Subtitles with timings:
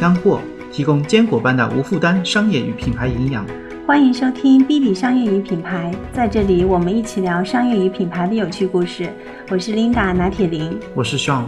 [0.00, 0.40] 悦、干货，
[0.72, 3.46] 提供坚果般的无负担商业与品牌营养。
[3.86, 9.10] 欢迎收听 B 比商业与品牌，在这里我们一起聊商业与品牌的有趣故事。
[9.50, 11.44] 我是 Linda 拿铁林，我是 Sean。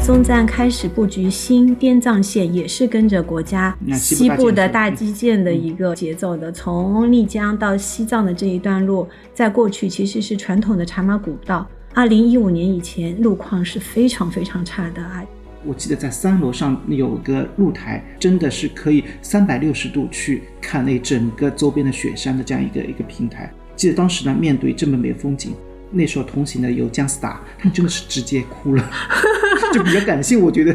[0.00, 6.50] 松赞开始布局新滇藏线，也是跟着国家西部的大基建的一个节奏的。
[6.50, 11.64] 从丽江到西藏的这一段路，在过去其实是传统的茶马古道。
[11.94, 15.22] 二零一五年以前，路况是非常非常差的啊。
[15.64, 23.52] 我记得在三楼上有个露台，真的是可以三百六十度去看那整个周边的雪山的这样一个一个平台。
[23.76, 25.54] 记得当时呢，面对这么美风景。
[25.94, 28.90] 那时候同行的有姜思达，他真的是直接哭了，
[29.74, 30.74] 就比较感性，我觉得。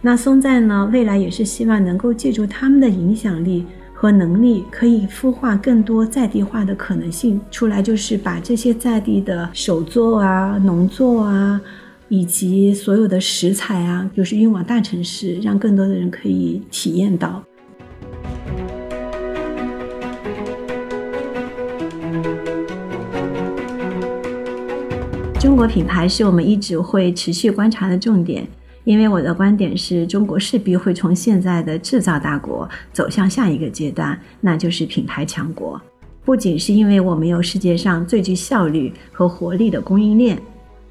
[0.00, 11.60] 那松赞呢，未来也是希望能够借助他们的影响力和能力，可以孵化更多在地化的可能性出来，就是把这些在地的手作啊、农作啊，
[12.08, 17.42] 以及所有的食材啊，就是运往大城市，让更多的人可以体验到。
[25.38, 28.46] 中国品牌是我们一直会持续观察的重点，
[28.84, 35.80] 因为我的观点是中国势必会从现在的制造大国走向下一个阶段，那就是品牌强国。
[36.24, 40.38] 不仅是因为我们有世界上最具效率和活力的供应链，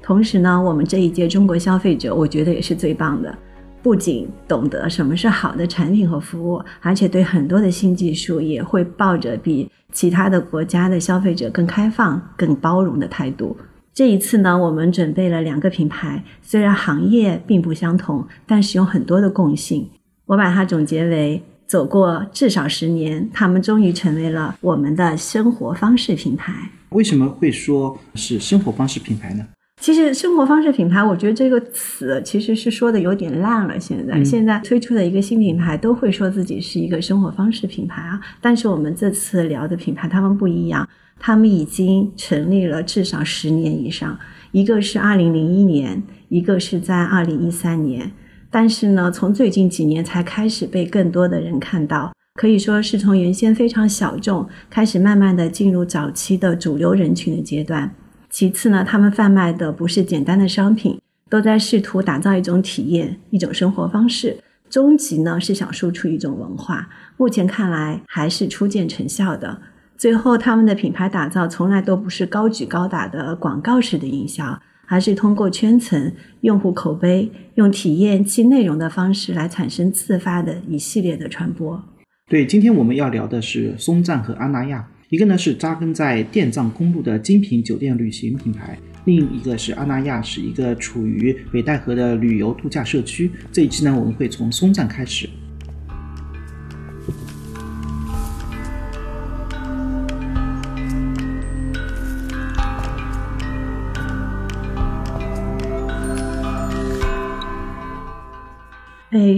[0.08, 3.36] 同时呢，我们这一届中国消费者，我觉得也是最棒的，
[3.82, 13.54] 不仅懂得什么是好的产品和服务，而且对很多的新技术也会抱着比其他的国家的消费者更开放、更包容的态度。
[13.92, 19.86] 这一次呢，我们准备了两个品牌，虽然行业并不相同，但是有很多的共性。
[20.24, 26.70] 我把它总结为：走过至少十年，他们终于成为了我们的生活方式品牌。
[26.92, 29.44] 为什么会说是生活方式品牌呢？
[29.80, 33.78] 其实“生活方式品牌”，我觉得这个词其实是说的有点烂了。
[33.78, 40.88] 现在，现在推出的一个新品牌都会说自己是一个生活方式品牌啊，但是我们这次聊的品牌，他们不一样。
[41.20, 44.16] 他们已经成立了至少十年以上，
[44.52, 48.10] 一个是二零零一年，一个是在二零一三年。
[48.50, 57.92] 但是呢，从最近几年才开始被更多的人看到，可以说是从原先非常小众，开始慢慢的进入早期的主流人群的阶段。
[58.30, 61.00] 其次呢，他们贩卖的不是简单的商品，
[61.30, 64.38] 都在试图打造一种体验，一种生活方式。
[64.68, 66.90] 终极呢是想输出一种文化。
[67.16, 69.62] 目前看来还是初见成效的。
[69.96, 76.12] 最后，他们的品牌打造从来都不是高举高打的广告式的营销，而是通过圈层、
[76.42, 81.82] 用户口碑、用体验其内容的方式来产生自发的一系列的传播。
[82.30, 93.30] 对，今天我们要聊的是松赞和阿那亚，一个呢是扎根在滇藏公路的精品酒店旅行品牌，另一个是阿那亚，是一个处于北戴河的旅游度假社区。
[93.50, 95.26] 这一期呢，我们会从松赞开始。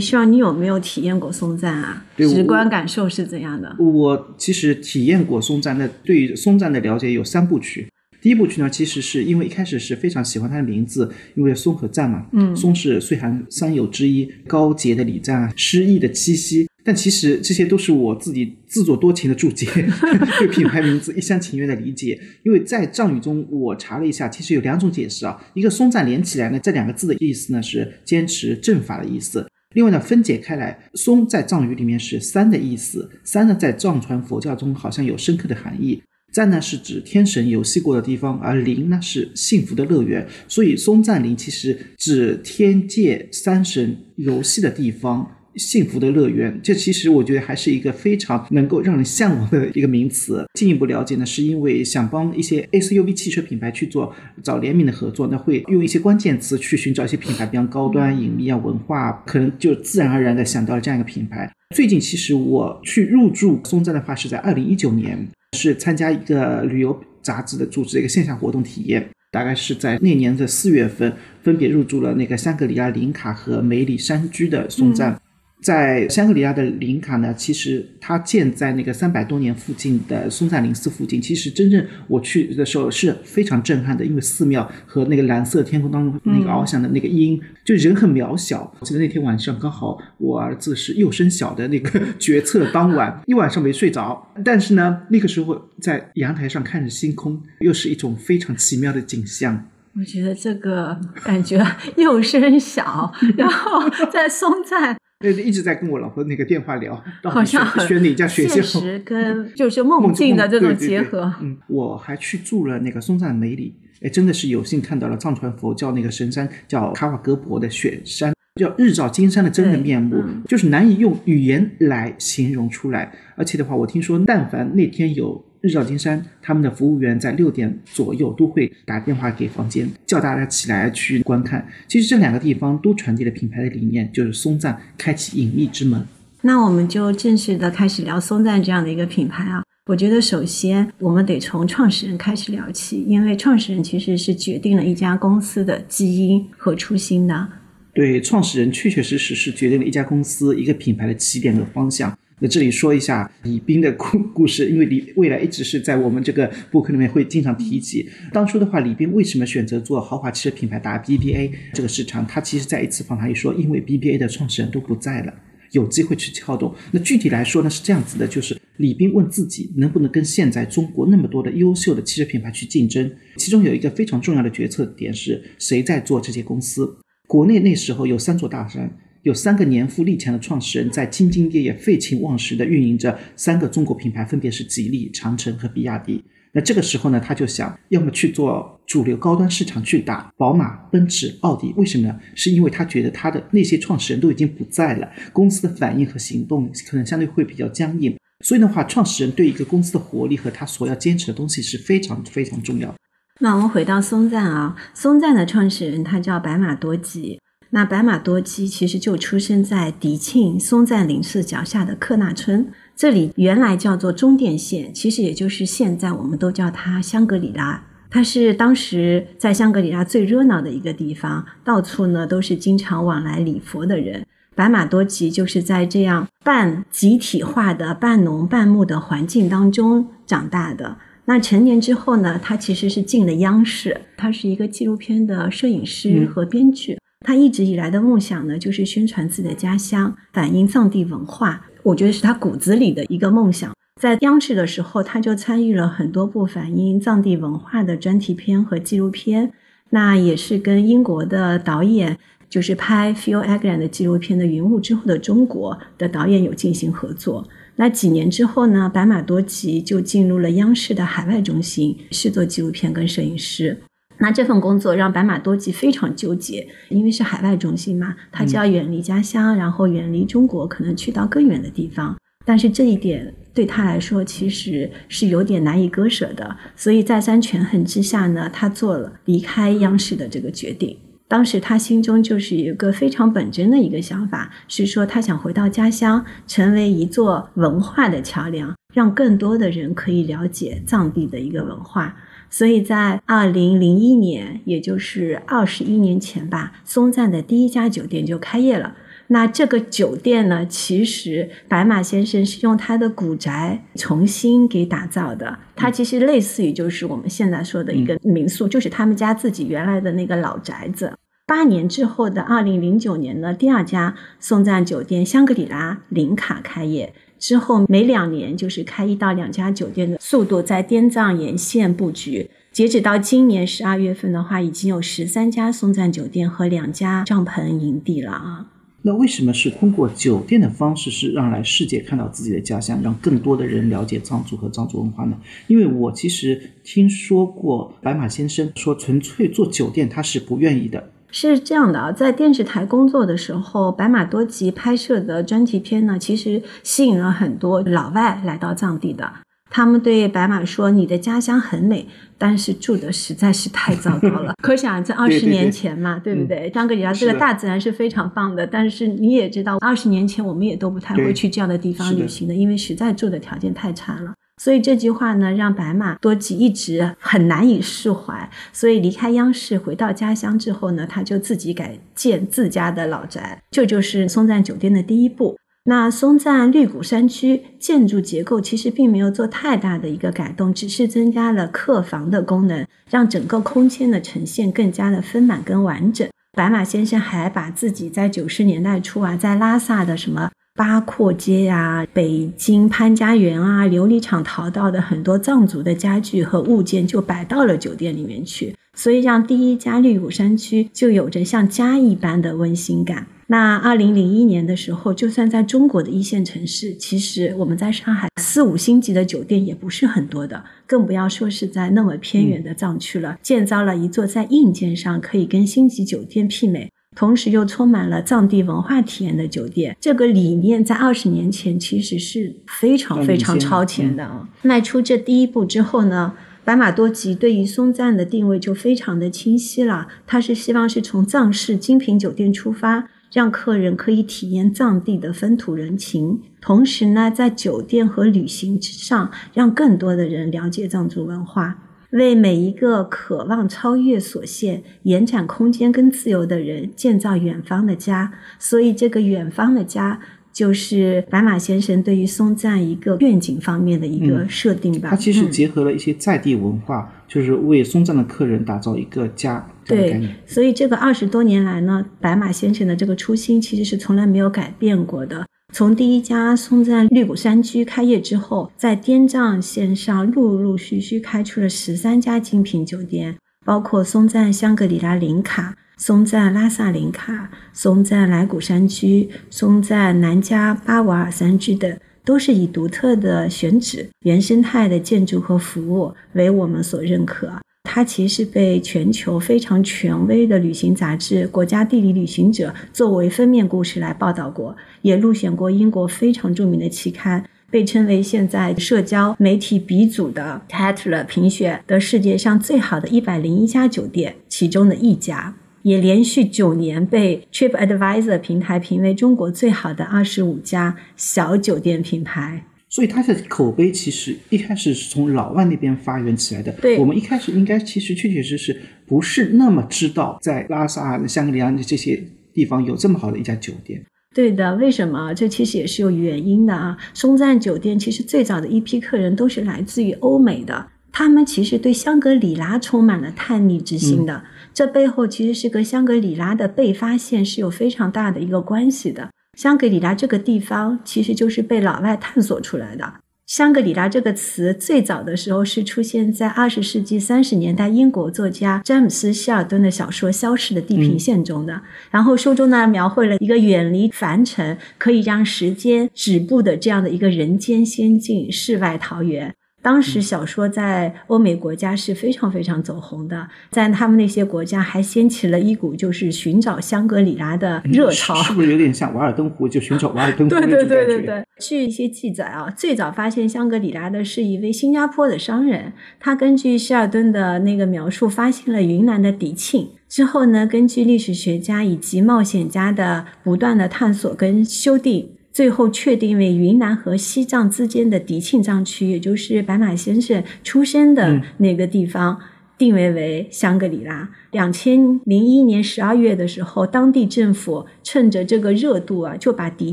[0.00, 2.02] 哎，希望你有没有体验过松赞啊？
[2.16, 3.76] 直观感受是怎样的？
[3.78, 5.76] 我其实体验过松赞。
[5.76, 7.86] 那对于松赞的了解有三部曲。
[8.22, 12.26] 第一部曲呢，其实是因为一开始是非常喜欢它的名字，因为松和赞嘛。
[12.32, 16.66] 嗯，松是岁寒三友之一，高洁的礼赞，诗意的七夕。
[16.82, 19.66] 但其实这些都是我自己自作多情的注解，
[20.38, 22.18] 对品牌名字一厢情愿的理解。
[22.42, 25.38] 因为在藏语中，我查了一下，其实有两种解释啊。
[25.52, 29.46] 一个松赞连起来呢，这两个字的意思呢是坚持正法的意思。
[29.72, 36.02] 另外呢，分解开来，松在藏语里面是三的意思，三呢在藏传佛教中好像有深刻的含义。
[36.32, 45.28] 赞呢是指天神游戏过的地方，而灵呢是幸福的乐园，所以松赞林其实指天界三神游戏的地方。
[45.56, 50.44] 幸福的乐园，这其实我觉得还是一个非常能够让人向往的一个名词。
[50.54, 61.50] 进一步了解呢，是因为想帮一些 SUV 汽车品牌去做找联名的合作，那会用一些关键词去寻找一些品牌，比方高端、隐秘啊、文化，可能就自然而然的想到了这样一个品牌。
[61.74, 71.12] 最近其实我去入驻松赞的话，是在二零一九年，是参加一个旅游杂志的组织的一个线下活动体验，大概是在那年的四月份，
[71.42, 75.20] 分别入住了那个香格里拉林卡和梅里山居的松赞。
[75.60, 81.20] 在香格里拉的林卡呢，其实它建在那个三百多年附近的松赞林寺附近。
[81.20, 88.74] 其实真正我去的时候是非常震撼的，因为寺庙和那个蓝色天空当中那个翱翔的那个鹰，就人很渺小。
[88.80, 94.32] 我记得那天晚上刚好我儿子是幼升小的那个决策当晚，一晚上没睡着。
[94.42, 99.66] 但是呢，那个时候在阳台上看着星空，又是一种非常奇妙的景象。
[99.94, 101.62] 我觉得这个感觉
[101.96, 104.96] 幼升小，然后在松赞。
[105.20, 111.30] 呃，一直在跟我老婆那个电话聊，好像选哪家学校，现实 跟就是梦境的这种结合。
[111.42, 123.12] 嗯，我还去住了那个松赞梅里，哎，真的是有幸看到了藏传佛教那个神山叫卡瓦格博的雪山，叫日照金山的真人面目，就是难以用语言来形容出来。
[123.36, 125.44] 而且的话，我听说，但凡那天有。
[125.62, 131.66] 日照金山，他们的服务员在六点左右都会打电话给房间，叫大家起来去观看。
[131.86, 136.06] 其实这两个地方都传递了品牌的理念，就是松赞开启隐秘之门。
[136.42, 139.62] 那我们就正式的开始聊松赞这样的一个品牌啊。
[139.86, 147.48] 我觉得首先我们得从创始人开始聊起，因为创始人其实是决定了一家公司的基因和初心的。
[147.92, 152.16] 对，创始人确确实实是决定了一家公司一个品牌的起点和方向。
[152.42, 158.08] 那这里说一下李斌的故故事，因为李未来一直是在我们这个博客里面会经常提及。
[158.32, 162.26] 当初的话，李斌为什么选择做豪华汽车品牌打 BBA 这个市场？
[162.26, 165.34] 他其实在一次访谈里说，因为 BBA 的创始人都不在了，
[165.72, 166.74] 有机会去撬动。
[166.92, 173.12] 那具体来说呢，是这样子的，就是李斌问自己能不能跟现在中国那么多的优秀的汽车品牌去竞争。
[173.36, 176.96] 其中有一个非常重要的决策点是，谁在做这些公司？
[177.26, 178.90] 国内那时候有三座大山。
[179.22, 186.24] 有三个年富力强的创始人在兢兢业业、废寝忘食地运营着三个中国品牌，分别是吉利、长城和比亚迪。
[186.52, 191.72] 那这个时候呢，他就想要么去做主流高端市场去打宝马、奔驰、奥迪。
[191.76, 192.18] 为什么呢？
[192.34, 198.16] 是因为他觉得他的那些创始人都已经不在了，公司的反应和行动可能相对会比较僵硬。
[198.42, 202.94] 所以的话，创始人对一个公司的活力和他所要坚持的东西是非常非常重要。
[203.38, 207.38] 那我们回到松赞啊，松赞的创始人他叫白马多吉。
[207.72, 217.84] 那白马多吉其实就出生在迪庆松赞林寺脚下的克纳村，这里原来叫做中甸县，其实也就是现在我们都叫它香格里拉。
[218.10, 224.26] 它是当时在香格里拉最热闹的一个地方，到处呢都是经常往来礼佛的人。
[224.56, 230.98] 白马多吉就是在这样半集体化的半农半牧的环境当中长大的。
[231.26, 236.98] 那成年之后呢，他其实是进了央视，他是一个纪录片的摄影师和编剧。
[237.26, 241.66] 他一直以来的梦想呢，就是宣传自己的家乡，反映藏地文化。
[241.82, 243.72] 我觉得是他骨子里的一个梦想。
[244.00, 249.52] 在央视的时候，他就参与了很多部反映藏地文化的专题片和纪录片。
[249.90, 252.16] 那也是跟英国的导演，
[252.48, 257.46] 就是拍 Phil Agland 的纪录片的《云雾之后的中国》的导演有进行合作。
[257.76, 263.76] 那几年之后呢，白马多吉就进入了央视的海外中心，是做纪录片跟摄影师。
[264.20, 272.16] 那这份工作让白马多吉非常纠结，因为是海外中心嘛，他就要远离家乡，然后远离中国，可能去到更远的地方。
[272.44, 280.96] 但是这一点对他来说其实是有点难以割舍的，所以再三权衡之下呢，他做了离开央视的这个决定。
[281.28, 292.16] 当时他心中就是一个非常本真的一个想法，是说他想回到家乡，成为一座文化的桥梁，让更多的人可以了解藏地的一个文化。
[292.50, 298.96] 所以在二零零一年，也就是二十一年前吧，松赞的第一家酒店就开业了。
[299.28, 305.56] 那这个酒店呢，其实白马先生是用他的古宅重新给打造的。
[305.76, 311.12] 它其实类似于就是我们现在说的一个民宿，就是他们家自己原来的那个老宅子。
[311.46, 317.14] 八年之后的二零零九年呢，第二家松赞酒店香格里拉林卡开业。
[317.40, 322.48] 之后每两年就是开一到两家酒店的速度，在滇藏沿线布局。
[322.70, 328.66] 截止到今年十二月份的话，已经有十三家松赞酒店和两家帐篷营地了啊。
[329.02, 335.36] 那为什么是通过酒店的方式，是让来世界看到自己的家乡，让更多的人了解藏族和藏族文化呢？
[335.66, 341.10] 因为我其实听说过白马先生说，纯粹做酒店他是不愿意的。
[341.32, 349.32] 是这样的啊，在电视台工作的时候，白马多吉拍摄的专题片呢，其实吸引了很多老外来到藏地的。
[349.72, 356.68] 他们对白马说：“你的家乡很美，但是住的实在是太糟糕了。”可想在二十年前嘛，对不对？
[356.74, 364.34] 香格里拉这个大自然是非常棒的，但是你也知道，二十年前我们也都不太会去这样的地方旅行的，因为实在住的条件太差了。
[364.62, 368.50] 所以这句话呢，让白马多吉一直很难以释怀。
[368.74, 375.56] 所以离开央视回到家乡之后呢，他就自己改建自家的老宅，这就是松赞酒店的第一步。
[375.84, 386.28] 那松赞绿谷山区建筑结构其实并没有做太大的一个改动，只是增加了客房的功能，让整个空间的呈现更加的丰满跟完整。
[386.52, 403.26] 白马先生还把自己在九十年代初啊，在拉萨的什么八廓街呀、北京潘家园啊、琉璃厂淘到的很多藏族的家具和物件就摆到了酒店里面去，所以让第一家绿谷山区就有着像家一般的温馨感。
[403.48, 413.36] 那二零零一年的时候，就算在中国的一线城市，其实我们在上海四五星级的酒店也不是很多的，更不要说是在那么偏远的藏区了。
[413.42, 416.90] 建造了一座在硬件上可以跟星级酒店媲美。
[417.16, 424.48] 同时又充满了藏地文化体验的酒店，这个理念在二十年前其实是非常非常超前的啊！
[424.62, 430.06] 迈出这第一步之后呢，白马多吉对于松赞的定位就非常的清晰了。
[430.24, 441.78] 他是希望是从藏式精品酒店出发，让客人可以体验藏地的风土人情，同时呢，在酒店和旅行之上，让更多的人了解藏族文化。
[442.12, 450.20] 为每一个渴望超越所限、延展空间跟自由的人建造远方的家，所以这个远方的家
[450.52, 455.10] 就是白马先生对于松赞一个愿景方面的一个设定吧。
[455.10, 459.64] 他其实结合了一些在地文化，就是为松赞的客人打造一个家。
[459.86, 465.46] 对，所以这个二十多年来呢，白马先生的这个初心其实是从来没有改变过的。
[465.72, 487.52] 从第一家松赞绿谷山居开业之后，在滇藏线上陆陆续续开出了十三家精品酒店，包括松赞香格里拉林卡、松赞拉萨林卡、松赞来古山居、松赞南迦巴瓦尔山居等，都是以独特的选址、原生态的建筑和服务为我们所认可。
[487.82, 512.66] 它其实被全球非常权威的旅行杂志《国家地理旅行者》作为封面故事来报道过，也入选过英国非常著名的期刊，被称为现在社交媒体鼻祖的 Tatler 评选的世界上最好的一百零一家酒店其中的一家，也连续九年被 TripAdvisor 平台评为中国最好的二十五家小酒店品牌。
[512.90, 516.72] 所以它的口碑其实一开始是从老外那边发源起来的。
[516.72, 522.20] 对，我们一开始应该其实确确实实不是那么知道，在拉萨、香格里拉这些
[522.52, 524.04] 地方有这么好的一家酒店。
[524.34, 525.32] 对的，为什么？
[525.34, 526.96] 这其实也是有原因的啊。
[527.14, 534.44] 松赞酒店其实最早的一批客人都是来自于欧美的，他们其实对香格里拉充满了探秘之心的。
[534.72, 539.30] 这背后其实是跟香格里拉的被发现是有非常大的一个关系的。
[539.56, 543.14] 香格里拉这个地方其实就是被老外探索出来的。
[543.46, 551.82] 香格里拉这个词最早的时候是出现在二十世纪三十年代英国作家詹姆斯·希尔顿的小说《消失的地平线》中的。
[552.12, 559.56] 然后书中呢描绘了一个远离凡尘、可以让时间止步的这样的一个人间仙境——世外桃源。
[559.82, 571.44] 当时小说在欧美国家是非常非常走红的，在他们那些国家还掀起了一股就是寻找香格里拉的热潮，是不是有点像瓦尔登湖就寻找瓦尔登湖对对对对对。
[571.58, 585.30] 据一些记载啊，最早发现香格里拉的是一位新加坡的商人，他根据希尔顿的那个描述发现了云南的迪庆，之后呢，根据历史学家以及冒险家的不断的探索跟修订。
[585.52, 592.38] 最后确定为云南和西藏之间的迪庆藏区，也就是白马先生出生的那个地方，
[592.78, 594.30] 定位为香格里拉。
[594.52, 599.92] 两千零一年十二月的时候，当地政府趁着这个热度啊，就把迪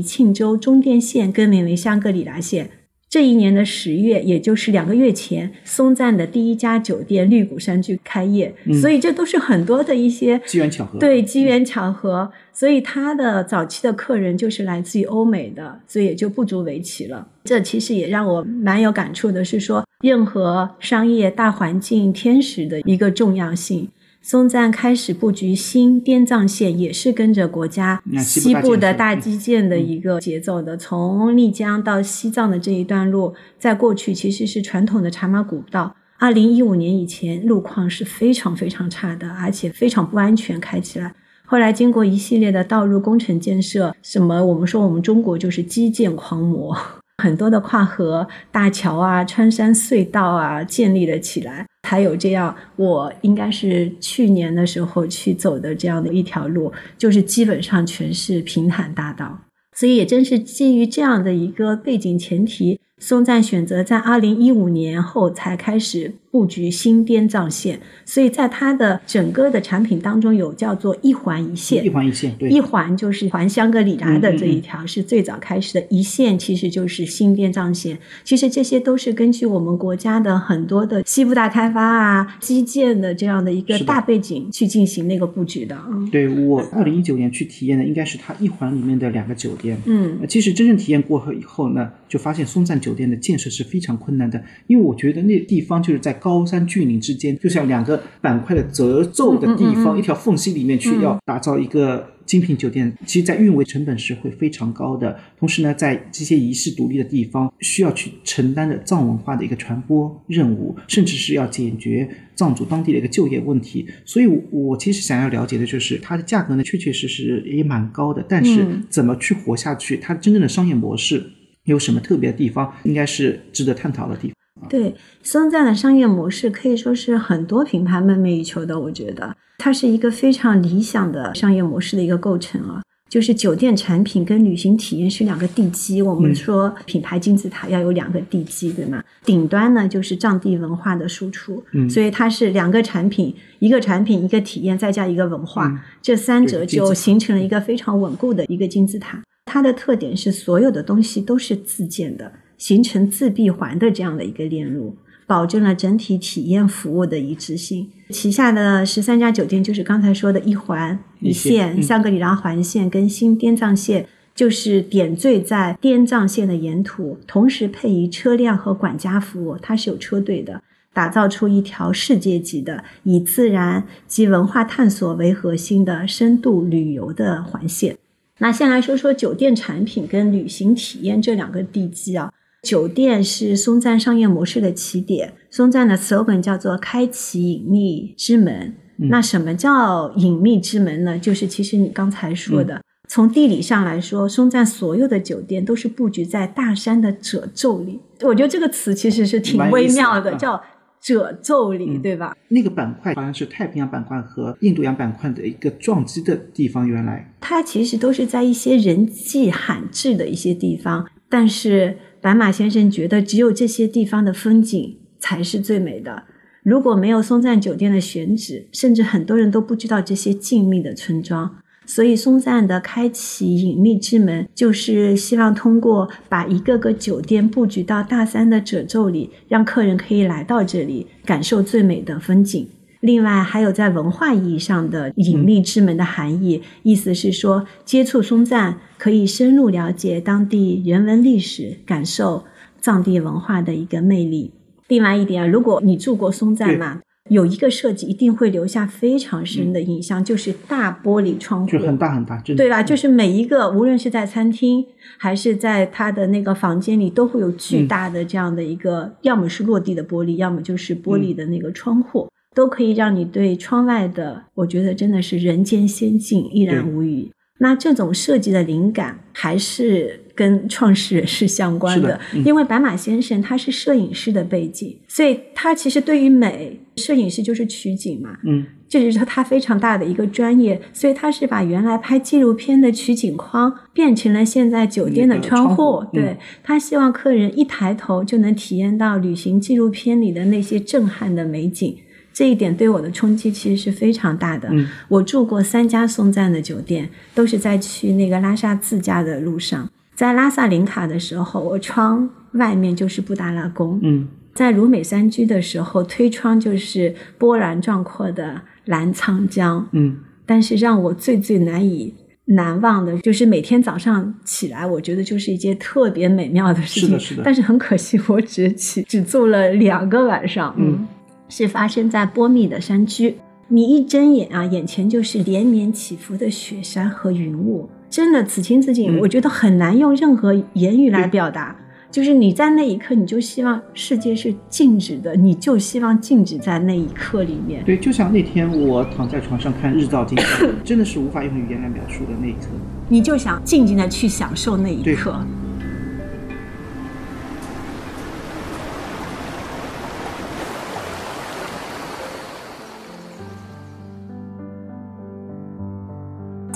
[0.00, 2.70] 庆州中甸县更名为香格里拉县。
[3.10, 10.98] 这一年的十月，也就是两个月前，松赞的第一家酒店绿谷山居开业，所以这都是很多的一些机缘巧合。
[10.98, 17.26] 对，机缘巧合，所以他的早期的客人就是来自于欧美的，所以也就不足为奇了。
[17.44, 23.88] 这其实也让我蛮有感触的，是说任何商业大环境天时的一个重要性。
[24.20, 30.76] 松赞开始布局新滇藏线，也是跟着国家西部的大基建的一个节奏的。
[30.76, 35.96] 从丽江到西藏的这一段路，在过去其实是传统的茶马古道。
[36.18, 41.14] 二零一五年以前，路况是非常非常差的，而且非常不安全，开起来。
[41.46, 46.76] 后来经过一系列的道路工程建设，什么我们说我们中国就是基建狂魔，
[47.22, 51.66] 很多的跨河大桥啊、穿山隧道啊建立了起来。
[51.88, 59.38] 才有这样，我应该是去年的时候去走的这样的一条路，就是基本上全是平坦大道。
[59.74, 77.98] 所以也正是基于这样的一个背景前提，松赞选择在二零一五年后才开始布局新滇藏线，所以在它的整个的产品当中有叫做一环一线，一环一线，对，一环就是环香格里拉的这一条是最早开始的，一线其实就是新滇藏线。
[78.24, 85.76] 其实这些都是根据我们国家的很多的西部大开发啊、基建的这样的一个大背景去进行那个布局的。
[85.88, 89.80] 嗯，对我二零一九年去体验的应该是它一环里面的两个酒店。
[89.86, 102.08] 嗯，其实真正体验过后以后呢，就发现松赞酒店的建设是非常困难的，因为我觉得那地方就是在高山峻岭之间，就像两个板块的褶皱的地方，一条缝隙里面去要打造一个。
[102.28, 105.18] 精品酒店，其实在运维成本是会非常高的。
[105.38, 113.86] 同时呢，在这些遗世独立的地方，需要去承担的藏文化的一个传播任务，甚至是要解决藏族当地的一个就业问题。
[114.04, 118.22] 所以，我其实想要了解的就是它的价格呢，确确实实也蛮高的。
[118.28, 119.96] 但是，怎么去活下去？
[119.96, 121.30] 它真正的商业模式
[121.68, 122.72] 有什么特别的地方？
[122.84, 124.68] 应该是值得探讨的地方。
[124.68, 128.80] 对，松赞的商业模式可以说是很多品牌梦寐以求的。
[128.80, 136.02] 我觉得它是一个非常理想的商业模式的一个构成啊，就是酒店产品跟旅行体验是两个地基。
[136.02, 139.00] 我们说品牌金字塔要有两个地基，对吗？
[139.24, 149.22] 顶端呢就是藏地文化的输出，所以它是两个产品，一个产品一个体验，再加一个文化，这三者就形成了一个非常稳固的一个金字塔。
[149.48, 152.30] 它的特点是所有的东西都是自建的。
[152.58, 154.96] 形成自闭环的这样的一个链路，
[155.28, 157.88] 保证了整体体验服务的一致性。
[158.10, 170.60] 旗下的十三家酒店就是刚才说的一环一线，香格里拉环线跟新滇藏线，就是点缀在滇藏线的沿途，同时配以车辆和管家服务，它是有车队的，
[170.92, 177.96] 打造出一条世界级的以自然及文化探索为核心的深度旅游的环线。
[178.38, 182.32] 那先来说说酒店产品跟旅行体验这两个地基啊。
[182.62, 188.74] 酒店是松赞商业模式的起点，松赞的 slogan 叫做“开启隐秘之门”。
[189.10, 191.16] 那什么叫隐秘之门呢？
[191.16, 198.00] 就是其实你刚才说的，从地理上来说，松赞所有的酒店都是布局在大山的褶皱里。
[198.22, 200.60] 我觉得这个词其实是挺微妙的，叫
[201.08, 202.36] 褶皱里，对吧？
[202.48, 206.86] 那个板块好像是太平洋板块和印度洋板块的一个撞击的地方。
[206.86, 211.96] 原来它其实都是在一些人迹罕至的一些地方，但是。
[212.20, 216.24] 白马先生觉得，只有这些地方的风景才是最美的。
[216.64, 221.58] 如果没有松赞酒店的选址，甚至很多人都不知道这些静谧的村庄。
[221.88, 232.68] 所以，松赞的开启隐秘之门，就是希望通过把一个个酒店布局到大山的褶皱里，让客人可以来到这里，感受最美的风景。
[233.00, 242.44] 另外，还有在文化意义上的隐秘之门的含义，意思是说，接触松赞可以深入了解当地人文历史，感受
[242.82, 244.52] 藏地文化的一个魅力。
[244.88, 252.82] 另外一点，如果你住过松赞嘛，有一个设计一定会留下非常深的印象，就是大玻璃窗户，就很大很大，对吧？
[252.82, 254.84] 就是每一个，无论是在餐厅
[255.16, 262.28] 还是在他的那个房间里，都会有巨大的这样的一个，要么是落地的玻璃，要么就是玻璃的那个窗户。
[262.54, 267.30] 都可以让你对窗外的，我觉得真的是人间仙境一览无余。
[267.58, 291.98] 那这种设计的灵感还是跟创始人是相关的，因为白马先生他是摄影师的背景，所以他其实对于美，摄影师就是取景嘛，嗯，这就是他非常大的一个专业，所以他是把原来拍纪录片的取景框变成了现在酒店的窗户，对他希望客人一抬头就能体验到旅行纪录片里的那些震撼的美景。
[292.38, 294.70] 这一点对我的冲击其实是非常大的。
[295.08, 299.90] 我住过三家松赞的酒店，都是在去那个拉萨自驾的路上。
[300.14, 309.88] 在拉萨林卡的时候，我窗外面就是布达拉宫；嗯在如美山居的时候，推窗就是波澜壮阔的澜沧江。
[309.90, 317.08] 嗯，但是让我最最难以难忘的就是每天早上起来，我觉得就是一件特别美妙的事情。
[317.08, 317.42] 是的，是的。
[317.44, 320.72] 但是很可惜，我只起只住了两个晚上。
[320.78, 321.04] 嗯。
[321.48, 323.36] 是发生在波密的山区，
[323.68, 331.76] 你一睁眼啊，眼前就是连绵起伏的雪山和云雾，真的此情此景，我觉得很难用任何言语来表达。
[332.10, 337.84] 就是你在那一刻，你就希望世界是静止的，你就希望静止在那一刻里面。
[337.84, 342.68] 对，就像那天我躺在床上看日照金山， 真的是无法用语言来描述的那一刻。
[343.10, 345.38] 你就想静静的去享受那一刻。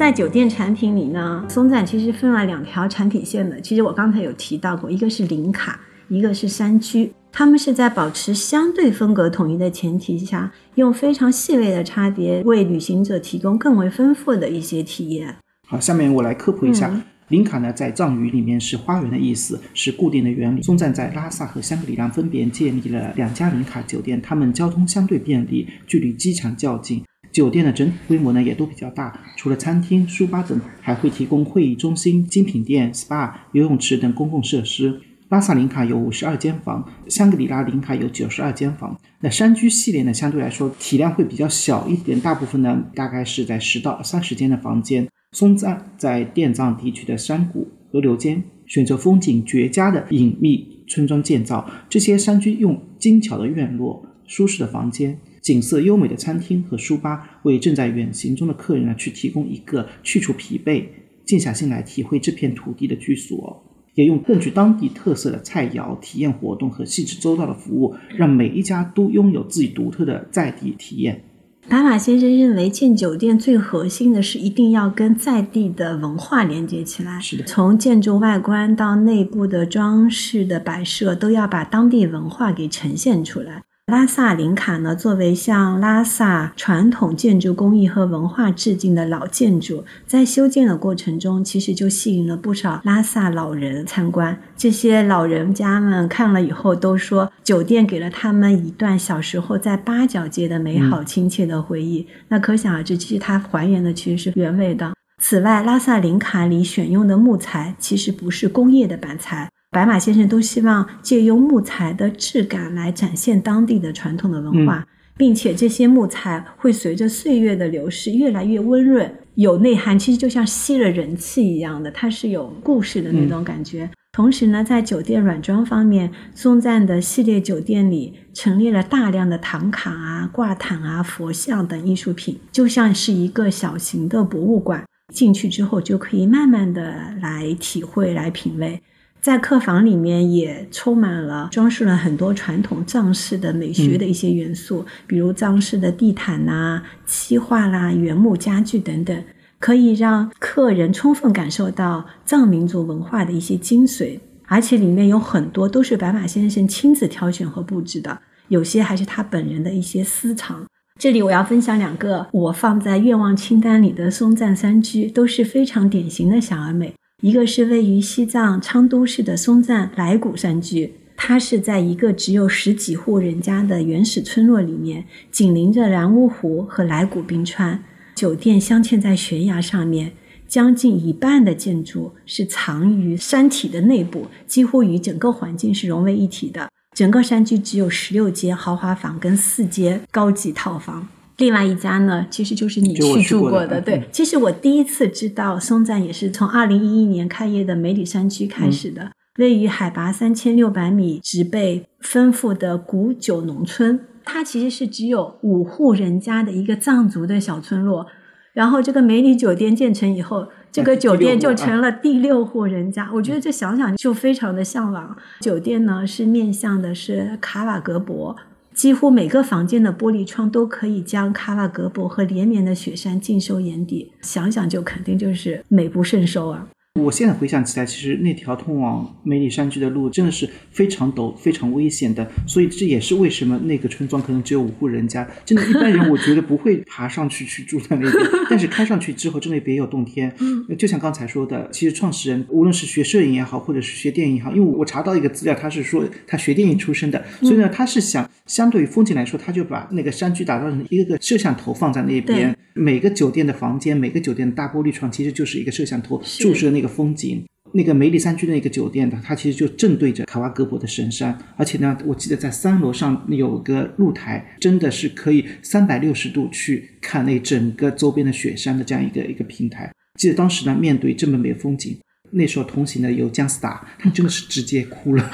[0.02, 3.60] 在酒店产品里呢，松赞其实分了两条产品线的。
[3.60, 7.12] 其实我刚才有提到过，一个是零卡，一个是山居。
[7.30, 15.36] 他们是在保持相对风格统一的前提下，用非常细微的差别为旅行者提供更为丰富的一些体验。
[15.68, 16.92] 好，下面我来科普一下，
[17.28, 20.60] 林卡呢在藏语里面是花园的意思，是固定的原理。
[20.62, 27.04] 松赞在拉萨和香格里拉分别建立了两家林卡酒店，他们交通相对便利，距离机场较近。
[27.32, 35.00] 酒店的整体规模呢也都比较大，除了餐厅、书吧等，还会提供会议中心、精品店、SPA、游泳池等公共设施。
[35.30, 39.00] 拉萨林卡有五十二间房，香格里拉林卡有九十二间房。
[39.20, 45.08] 那山居系列呢，相对来说体量会比较小一点，大部分呢大概是在十到三十间的房间。
[45.32, 51.66] 松赞在滇藏地区的山谷、河流间，选择风景绝佳的隐秘村庄建造。
[51.88, 60.84] 这些山居用精巧的院落、舒适的房间、景色优美的餐厅和书吧，为正在远行中的客人呢去提供一个去除疲惫、
[61.26, 63.64] 静下心来体会这片土地的居所。
[63.94, 71.22] 也用更具当地特色的菜肴、体验活动和细致周到的服务，让每一家都拥有自己独特的在地体验。
[71.68, 77.20] 白马先生认为，建酒店最核心的是一定要跟在地的文化连接起来。
[77.20, 83.62] 是的，从建筑外观到内部的装饰的摆设，都要把当地文化给呈现出来。
[83.86, 94.40] 拉萨林卡呢，作为向拉萨传统建筑工艺和文化致敬的老建筑，在修建的过程中，其实就吸引了不少拉萨老人参观。
[94.56, 102.06] 这些老人家们看了以后都说，酒店给了他们一段小时候在八角街的美好亲切的回忆。
[102.28, 104.94] 那可想而知，其实它还原的其实是原味的。
[105.18, 109.50] 此外，拉萨林卡里选用的木材其实不是工业的板材。
[109.72, 123.88] 白马先生都希望借用木材的质感来展现当地的传统的文化，并且这些木材会随着岁月的流逝越来越温润、有内涵，其实就像吸了人气一样的，它是有故事的那种感觉。
[124.12, 134.84] 同时呢，在酒店软装方面，松赞的系列酒店里陈列了大量的唐卡啊、挂毯啊、佛像等艺术品，就像是一个小型的博物馆。
[135.14, 138.80] 进去之后就可以慢慢的来体会、来品味。
[139.22, 149.24] 在客房里面也充满了装饰了很多传统藏式的美学的一些元素，比如藏式的地毯呐、漆画啦、原木家具等等，
[149.60, 154.18] 可以让客人充分感受到藏民族文化的一些精髓。
[154.48, 160.66] 而且里面有很多都是白马先生亲自挑选和布置的，有些还是他本人的一些私藏。
[160.98, 166.92] 这里我要分享两个我放在愿望清单里的松赞三居，都是非常典型的小而美。
[167.22, 177.84] 一个是位于西藏昌都市的松赞来古山居，它是在一个只有十几户人家的原始村落里面，紧邻着然乌湖和来古冰川。
[178.16, 180.14] 酒店镶嵌在悬崖上面，
[180.48, 186.68] 将近一半的建筑是藏于山体的内部，几乎与整个环境是融为一体的。
[186.92, 191.06] 整个山居只有十六间豪华房跟四间高级套房。
[191.42, 193.80] 另外一家呢，其实就是你去住过的。
[193.80, 203.98] 对，其实我第一次知道松赞也是从二零一一年开业的梅里山区开始的，位于海拔三千六百米、植被丰富的古酒农村。
[204.22, 208.06] 它其实是只有五户人家的一个藏族的小村落。
[208.52, 213.10] 然后这个梅里酒店建成以后，这个酒店就成了第六户人家。
[213.12, 215.16] 我觉得这想想就非常的向往。
[215.40, 218.36] 酒店呢是面向的是卡瓦格博。
[218.74, 226.68] 几乎每个房间的玻璃窗都可以将卡拉格博和连绵的雪山尽收眼底，想想就肯定就是美不胜收啊。
[227.00, 235.26] 我现在回想起来，其实那条通往梅里山居的路真的是非常陡、非常危险的，所以这也是为什么那个村庄可能只有五户人家。
[235.42, 238.12] 真的，一般人我觉得不会爬上去去住在那边，
[238.50, 240.30] 但是开上去之后，真的别有洞天。
[240.38, 252.54] 嗯，就像刚才说的，其实创始人无论是学摄影也好，或者是学电影也好，因为我查到一个资料，他是说他学电影出身的，所以呢，他是想相对于风景来说，他就把那个山居打造成一个个摄像头放在那边。
[252.74, 257.44] 每个酒店的房间，每个酒店的大玻璃窗，其实就是一个摄像头，注射那一个风景。
[257.74, 269.90] 那个梅里山区的那个酒店呢，它其实就正对着卡瓦格博的神山，而且呢，我记得在三楼上有个露台，真的是可以三百六十度去看那整个周边的雪山的这样一个一个平台。
[270.18, 271.96] 记得当时呢，面对这么美的风景。
[272.32, 275.30] 那时候同行的有姜斯达，他们真的是直接哭了，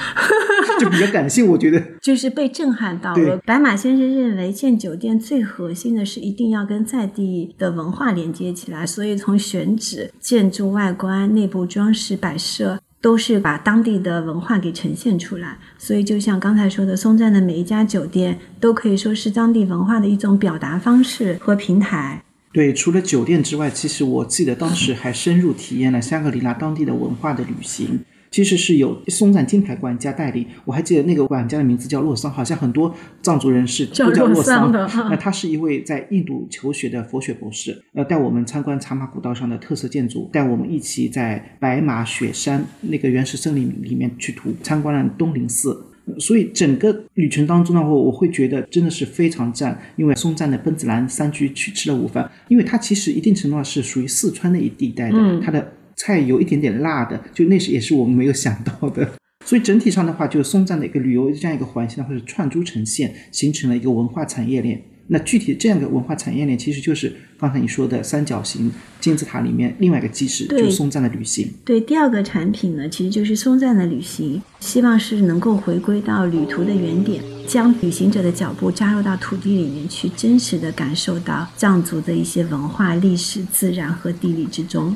[0.78, 3.36] 就比较感性，我觉得 就是被震撼到了。
[3.44, 15.58] 白马先生认为建酒店最核心的是一定要跟在地的文化连接起来，所以从选址、建筑外观、内部装饰、摆设，都是把当地的文化给呈现出来。
[15.78, 22.22] 所以就像刚才说的，松赞的每一家酒店都可以说是当地文化的一种表达方式和平台。
[22.50, 28.00] 对，除了酒店之外，其实我记得当时还深入体验了香格里拉当地的文化的旅行。
[28.30, 30.46] 其实是有松赞金牌管家代理。
[30.64, 34.88] 我还记得那个管家的名字叫洛桑，好像很多藏族人是都叫洛桑的。
[35.10, 45.84] 那他是一位在印度求学的佛学博士，呃，带我们参观茶马古道上的特色建筑，带我们一起在白马雪山那个原始森林里面去图参观了东林寺。
[46.18, 59.06] 所以整个旅程当中呢，我我会觉得真的是非常赞，因为松赞的奔子栏山居去吃了午饭，因为它其实一定程度上是属于四川那一地带的，它的菜有一点点辣的，就那是也是我们没有想到的。
[59.44, 64.82] 所以整体上的话，就是松赞的一个旅游这样一个环境呢，或者串珠呈现，形成了一个文化产业链。
[65.10, 71.50] 那具体这样的文化产业链，其实就是刚才你说的三角形金字塔里面另外一个基石，就是松赞的旅行。
[71.64, 84.94] 对，第二个产品呢，其实就是松赞的旅行，希望是能够回归到旅途的原点，将旅行者的脚步扎入到土地里面去，真实的感受到藏族的一些文化、历史、自然和地理之中。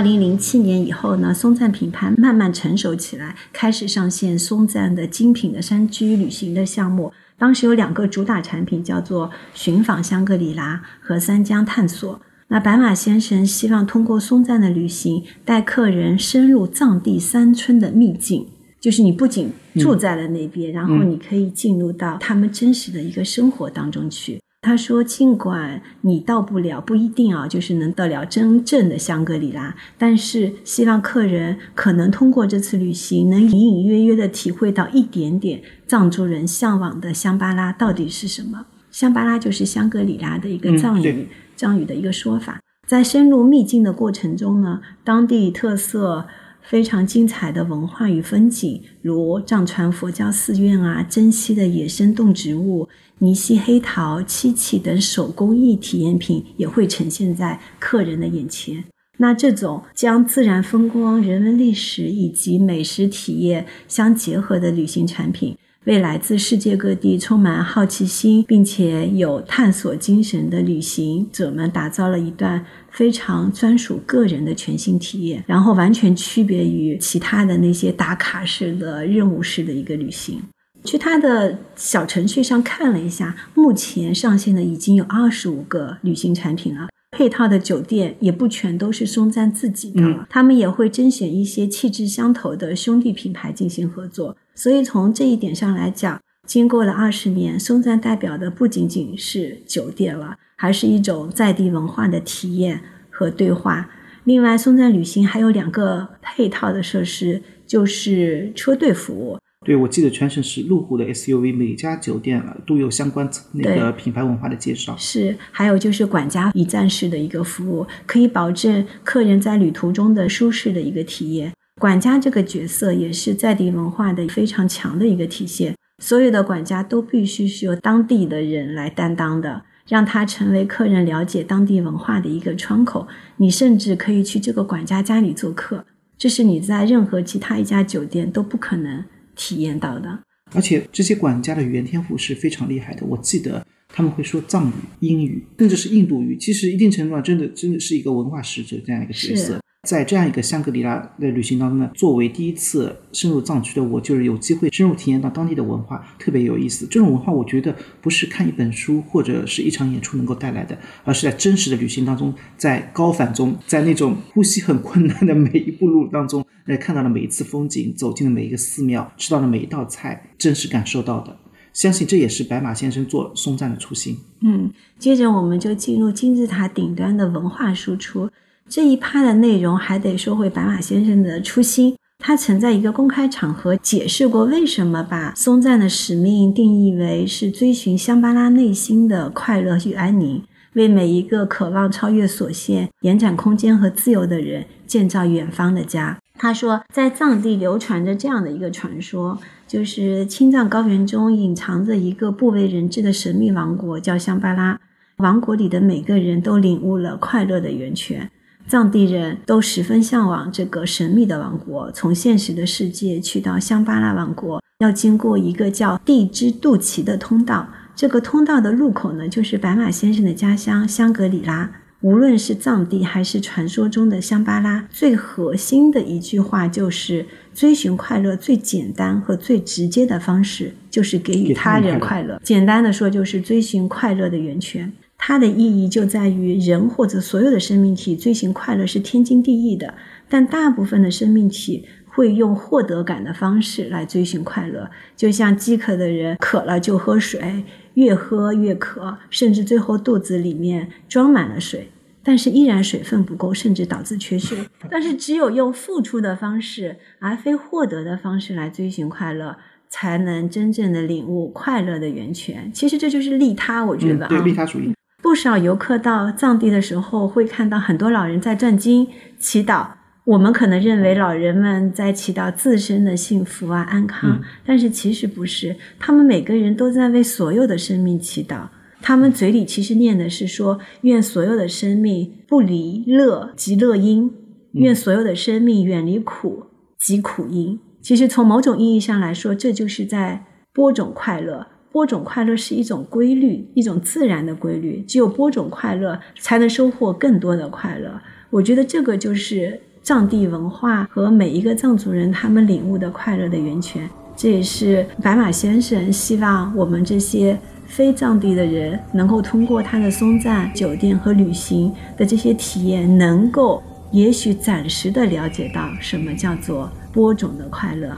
[0.00, 7.12] 二零零七年以后呢，松赞品牌慢慢成熟起来，开始上线松赞的精品的山居旅行的项目。
[7.36, 12.18] 当时有两个主打产品，叫做寻访香格里拉和三江探索。
[12.48, 18.46] 那白马先生希望通过松赞的旅行，带客人深入藏地山村的秘境，
[18.80, 24.40] 就是你不仅住在了那边，然后你可以进入到他们真实的一个生活当中去。
[24.62, 38.66] 他说：“尽管你到不了，不一定啊，就是能到了真正的香格里拉，但是希望客人可能通过这次旅行，能隐隐约约的体会到一点点藏族人向往的香巴拉到底是什么。
[38.90, 42.60] 香巴拉就是香格里拉的一个藏语，藏语的一个说法。
[42.86, 46.26] 在深入秘境的过程中呢，当地特色。”
[46.62, 52.86] 非常精彩的文化与风景，如藏传佛教寺院啊，珍稀的野生动植物、
[53.22, 58.84] 尼西黑桃、漆器等手工艺体验品也会呈现在客人的眼前。
[59.18, 65.54] 那这种将自然风光、人文历史以及美食体验相结合的旅行产品。
[65.84, 80.40] 为来自世界各地充满好奇心并且有探索精神的旅行者们打造了一段非常专属个人的全新体验，然后完全区别于其他的那些打卡式的任务式的一个旅行。
[80.84, 86.88] 去他的小程序上看了一下，目前上线的已经有二十五个旅行产品了。
[87.10, 94.36] 配套的酒店也不全都是松赞自己的，他们也会甄选一些气质相投的兄弟品牌进行合作。
[94.54, 103.90] 所以从这一点上来讲，经过了二十年，松赞代表的不仅仅是酒店了，还是一种在地文化的体验和对话。
[104.24, 109.38] 另外，松赞旅行还有两个配套的设施，就是车队服务。
[109.66, 114.96] 对，我记得全省是路虎的 SUV 每家酒店都有相关那个品牌文化的介绍。
[114.96, 121.52] 是，还有就是管家一站式的一个服务，可以保证客人在旅途中的舒适的一个体验。
[121.78, 125.76] 管家这个角色也是在地文化的非常强的一个体现。
[126.02, 133.06] 所有的管家都必须是由当地的人来担当的，让他成为客人了解当地文化的一个窗口。
[133.36, 135.84] 你甚至可以去这个管家家里做客，
[136.16, 139.04] 这是你在任何其他一家酒店都不可能。
[139.40, 140.22] 体验到的，
[140.52, 143.06] 而且这些管家的语言天赋是非常厉害的。
[143.06, 146.36] 我记得他们会说藏语、英语，甚至是印度语。
[146.36, 149.58] 其实一定程度上，真的真的是一个文化使者这样一个角色。
[149.88, 156.86] 在这样一个香格里拉的旅行当中呢，作为第一次深入藏区的我，就是有机会深入体验到当地的文化，特别有意思。
[156.86, 171.38] 这种文化，我觉得不是看一本书或者是一场演出能够带来的，而是在真实的旅行当中，在高反中，在那种呼吸很困难的每一步路当中，来，看到了每一次风景，走进了每一个寺庙，吃到了每一道菜，真实感受到的。
[171.72, 174.18] 相信这也是白马先生做松赞的初心。
[174.42, 178.28] 嗯，接着我们就进入金字塔顶端的文化输出。
[178.70, 181.96] 这一趴的内容还得说回白马先生的初心。
[182.20, 196.20] 他曾在一个公开场合解释过，为什么把松赞的使命定义为是追寻香巴拉内心的快乐与安宁，为每一个渴望超越所限、延展空间和自由的人建造远方的家。
[196.38, 204.78] 他说，在藏地流传着这样的一个传说，就是青藏高原中隐藏着一个不为人知的神秘王国，叫香巴拉。
[205.16, 208.30] 王国里的每个人都领悟了快乐的源泉。
[208.70, 211.90] 藏地人都十分向往这个神秘的王国。
[211.90, 217.68] 从现实的世界去到香巴拉王国，要经过一个叫地之肚脐的通道。
[217.96, 221.68] 这个通道的入口呢，就是白马先生的家乡香格里拉。
[222.02, 232.40] 无论是藏地还是传说中的香巴拉，最核心的一句话就是：追寻快乐最简单和最直接的方式，就是给予他人快乐。
[232.44, 234.92] 简单的说，就是追寻快乐的源泉。
[235.22, 239.94] 它的意义就在于，人或者所有的生命体追寻快乐是天经地义的，
[240.28, 247.64] 但大部分的生命体会用获得感的方式来追寻快乐，就像饥渴的人渴了就喝水。
[247.94, 251.90] 越喝越渴，甚至最后肚子里面装满了水，
[252.22, 254.56] 但是依然水分不够，甚至导致缺水。
[254.88, 259.56] 但是只有用付出的方式，而非获得的方式来追寻快乐，
[259.88, 262.70] 才能真正的领悟快乐的源泉。
[262.72, 264.94] 其实这就是利他，我觉得对利他主义。
[265.22, 269.06] 不少游客到藏地的时候，会看到很多老人在转经
[269.38, 269.86] 祈祷。
[270.24, 278.68] 我们可能认为老人们在祈祷自身的幸福啊、安康，但是其实不是，他们每个人都在为所有的生命祈祷。
[279.02, 284.30] 他们嘴里其实念的是说：愿所有的生命不离乐即乐因，
[284.72, 286.64] 愿所有的生命远离苦
[286.98, 287.80] 即苦因。
[288.02, 291.66] 其实从某种意义上来说，这就是在播种快乐。
[291.92, 295.04] 播种快乐是一种规律，一种自然的规律。
[295.06, 298.20] 只有播种快乐，才能收获更多的快乐。
[298.50, 299.80] 我觉得这个就是。
[300.02, 318.16] 藏地文化和每一个藏族人他们领悟的快乐的源泉，这也是白马先生希望我们这些非藏地的人能够通过他的松赞酒店和旅行的这些体验，能够也许暂时的了解到什么叫做播种的快乐。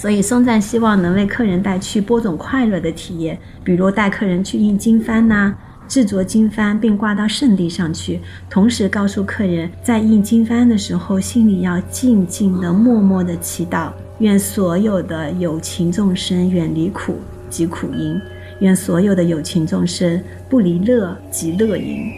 [0.00, 5.54] 所以松赞希望能为客人带去播种快乐的体验，比如带客人去印经幡呐。
[5.86, 17.16] 制作经幡并挂到圣地上去，同时告诉客人，在印经幡的时候，心里要静静的、默默的祈祷，愿所有的有情众生远离苦
[17.50, 18.18] 及苦因，
[18.60, 22.10] 愿所有的有情众生不离乐及乐因。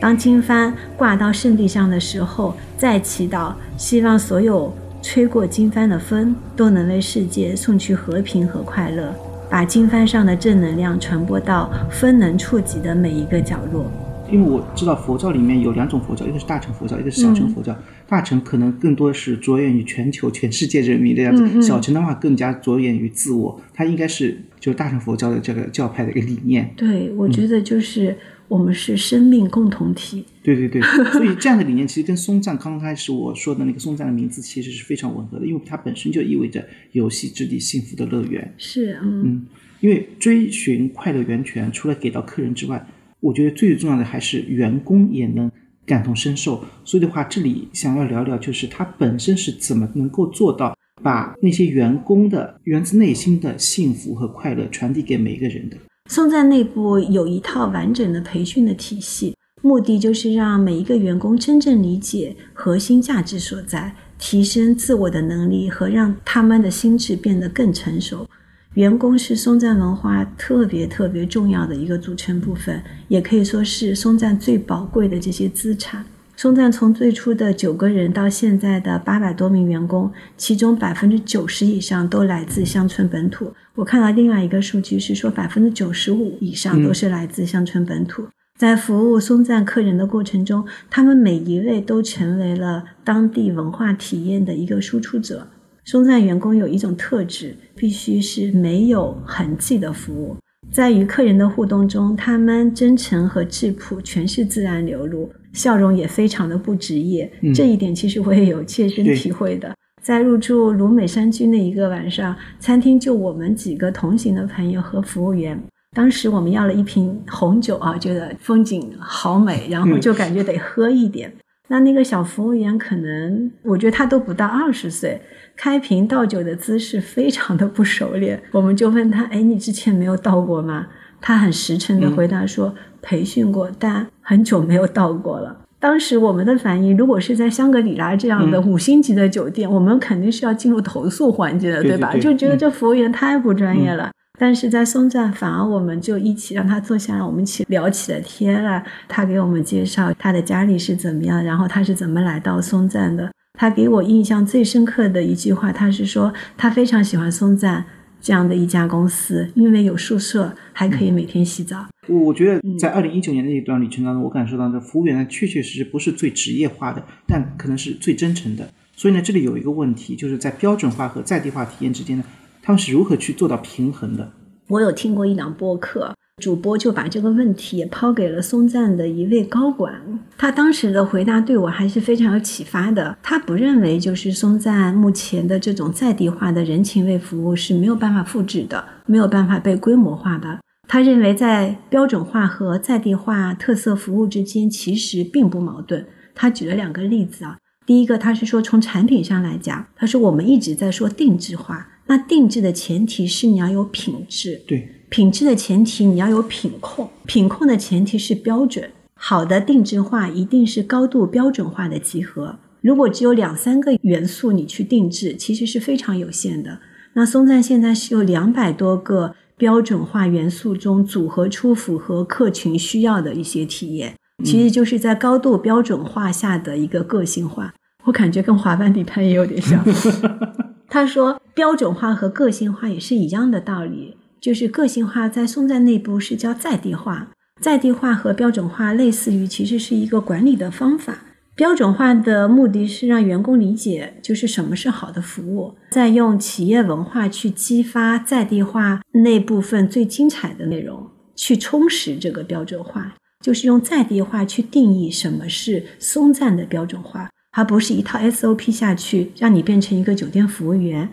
[0.00, 4.74] 当经幡挂到圣地上的时候，再祈祷，希望所有
[5.10, 9.10] 吹过经幡的风都能为世界送去和平和快乐。
[9.48, 13.90] 把经幡上的正能量传播到风能触及的每一个角落。
[14.30, 17.76] 因为我知道佛教里面有两种佛教，一个是大乘佛教，一个是小乘佛教。
[18.06, 23.60] 大乘可能更多是着眼于全球、全世界人民的样子，小乘的话更加着眼于自我。
[23.72, 26.72] 它应该是就是大乘佛教的这个教派的一个理念。
[26.76, 28.16] 对，我觉得就是。
[28.48, 30.24] 我们是生命共同体。
[30.42, 30.80] 对对对，
[31.12, 38.54] 所以这样的理念其实跟松赞刚开始我说的那个松赞的名字其实是非常吻合的，因为它本身就意味着游戏之地、幸福的乐园。
[38.56, 39.44] 是，嗯，
[39.80, 42.86] 因为追寻快乐源泉，除了给到客人之外，
[43.20, 45.50] 我觉得最重要的还是员工也能
[45.84, 46.64] 感同身受。
[46.84, 55.76] 所以的话，这里想要聊聊，就是他本身是怎么能够做到把那些员工的源自内心的幸福和快乐传递给每一个人的。
[56.10, 68.26] 松赞内部有一套完整的培训的体系，目的就是让每一个员工真正理解核心价值所在，提升自我的能力和让他们的心智变得更成熟。
[68.74, 76.04] 员工是松赞文化特别特别重要的一个组成部分，也可以说是松赞最宝贵的这些资产。
[76.36, 83.52] 松赞从最初的九个人到现在的八百多名员工，其中百分之九十以上都来自乡村本土。
[83.74, 88.28] 我看到另外一个数据是说，百分之九十五以上都是来自乡村本土。
[88.56, 95.48] 在服务松赞客人的过程中，他们每一位都成为了当地文化体验的一个输出者。
[95.90, 100.36] 松赞员工有一种特质，必须是没有痕迹的服务。
[100.70, 105.32] 在与客人的互动中，他们真诚和质朴全是自然流露。
[105.54, 109.74] 笑容也非常的不职业，这一点其实我也有切身体会的。
[110.02, 115.58] 在入住鲁美山居那一个晚上，餐厅就我们几个同行的朋友和服务员。
[115.96, 121.32] 当时我们要了一瓶红酒啊，觉得风景好美，然后就感觉得喝一点。
[121.68, 125.20] 那那个小服务员可能，我觉得他都不到二十岁，
[125.56, 128.42] 开瓶倒酒的姿势非常的不熟练。
[128.52, 130.86] 我们就问他：“哎，你之前没有倒过吗？”
[131.20, 142.12] 他很实诚的回答说：“培训过，但很久没有倒过了。”当时我们的反应，如果是在香格里拉这样的五星级的酒店，我们肯定是要进入投诉环节的，对吧？
[142.16, 144.10] 就觉得这服务员太不专业了。
[144.38, 148.82] 但是在松赞，反而我们就一起让他坐下来，我们一起聊起了天了。
[149.08, 153.32] 他给我们介绍他的家里是怎么样，然后他是怎么来到松赞的。
[153.58, 157.84] 他给我印象最深刻的一句话，他是说他非常喜欢松赞。
[158.20, 161.86] 这样的一家公司，因为有宿舍，还可以每天洗澡。
[162.08, 168.68] 我我觉得在二零一九年那一段旅程当中，我感受到的服务员呢，确确实实不是最职业化的，但可能是最真诚的。
[168.96, 172.24] 所以呢，这里有一个问题，就是在标准化和在地化体验之间呢，
[172.60, 174.32] 他们是如何去做到平衡的？
[174.68, 183.16] 我有听过一档播客，主播就把这个问题也抛给了松赞的一位高管，他当时的回答对我还是非常有启发的。
[183.22, 190.58] 他不认为就是松赞目前的这种在地化的人情味服务是没有办法复制的，没有办法被规模化的。
[190.86, 196.06] 他认为在标准化和在地化特色服务之间其实并不矛盾。
[196.34, 197.56] 他举了两个例子啊，
[197.86, 204.88] 第一个他是说从产品上来讲，他说我们一直在说定制化，那定制的前提是你要有品质，对。
[205.10, 208.90] 品质的前提，你要有品控；品控的前提是标准。
[209.14, 212.58] 好的定制化一定是高度标准化的集合。
[212.82, 216.80] 如果只有两三个元素你去定制，其实是非常有限的。
[217.14, 227.74] 那松赞现在是有两百多个标准化元素中组合出符合客群需要的一些体验，其实就是在高度标准化下的一个个性化。
[228.04, 229.82] 我感觉跟滑板底盘也有点像。
[230.88, 234.16] 他说，标准化和个性化也是一样的道理。
[234.40, 237.28] 就是个性化，在松赞内部是叫在地化。
[237.60, 241.24] 在地化和标准化类似于，其实是一个管理的方法。
[241.56, 253.14] 标准化的目的是让员工理解，就是什么是好的服务，再用企业文化去激发在地化那部分最精彩的内容，去充实这个标准化。
[253.40, 261.08] 就是用在地化去定义什么是松赞的标准化，而不是一套 SOP 下去让你变成一个酒店服务员。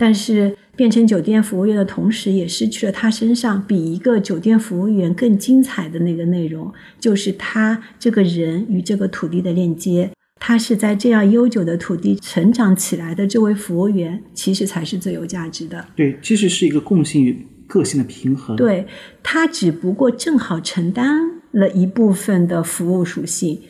[0.00, 10.12] 但是变成酒店服务员的同时，也失去了他身上比一个酒店服务员更精彩的那个内容，就是他这个人与这个土地的链接。
[10.40, 15.84] 他是在这样悠久的土地成长起来的这位服务员，其实才是最有价值的。
[15.96, 18.54] 对，其实是一个共性与个性的平衡。
[18.54, 18.86] 对
[19.20, 23.60] 他只不过正好承担了一部分的服务属性。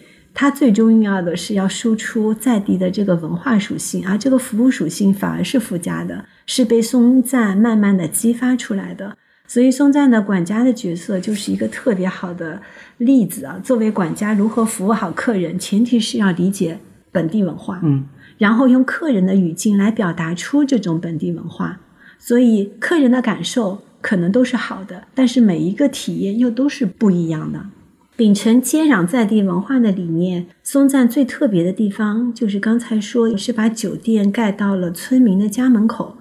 [0.41, 9.17] 它最重要的是要输出在地的这个文化属性，而这个服务属性反而是附加的，是被松赞慢慢的激发出来的。
[9.49, 12.63] 所以松赞的管家的角色就是一个特别好的
[12.99, 13.59] 例子啊。
[13.65, 16.79] 作为管家，如何服务好客人，前提是要理解
[17.11, 18.05] 本地文化，嗯，
[18.39, 21.81] 然后用客人的语境来表达出这种本地文化。
[22.21, 27.61] 所以客人的感受可能都是好的，但是每一个体验又都是不一样的。
[28.19, 36.17] 秉承接壤在地文化的理念，松赞最特别的地方就是刚才说是把酒店盖到了村民的家门口，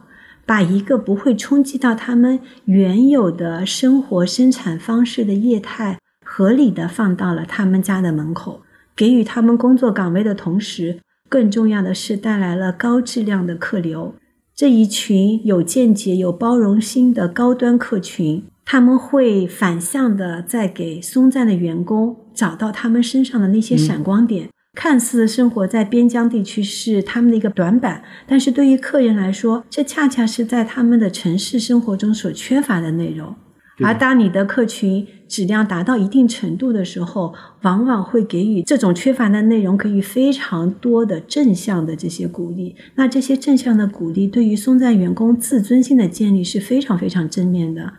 [0.46, 8.62] 把一个不会冲击到他们原有的生活生产方式的业态合理的放到了他们家的门口，
[8.96, 14.14] 给予他们工作岗位的同时，更重要的是带来了高质量的客流。
[14.56, 18.44] 这一群有见解、有包容心的高端客群。
[18.70, 24.50] 他们会反向的在给松赞的员工找到他们身上的那些闪光点。
[24.74, 33.34] 看似生活在边疆地区是他们的一个短板，但是对于客人来说，这恰恰是在他们的城市生活中所缺乏的内容。
[33.80, 42.76] 而当你的客群质量达到一定程度的时候，往往会给予这种缺乏的内容给予非常多的正向的这些鼓励。
[42.96, 47.94] 那这些正向的鼓励对于松赞员工自尊心的建立是非常非常正面的。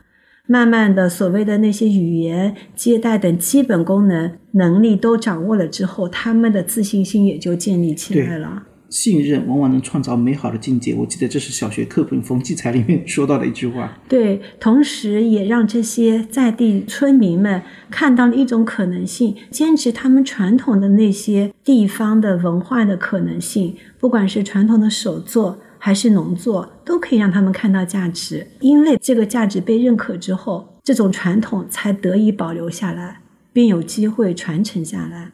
[0.51, 8.63] 慢慢的，所谓的那些语言、接待等基本功能能力都掌握了之后，他们的自信心也就建立起来了。
[8.89, 10.95] 信任往往能创造美好的境界。
[10.95, 13.99] 我记得这是小学课本《冯骥才》里面说到的一句话。
[14.09, 25.59] 对，同时也让这些在地村民们看到了一种可能性，坚持他们传统的那些地方的文化的可能性，不管是传统的手作。
[25.79, 33.21] 还是农作都可以让他们看到价值，因为这个价值被认可之后，这种传统才得以保留下来，
[33.53, 35.31] 并有机会传承下来。